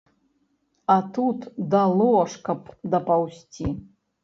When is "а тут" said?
0.93-1.45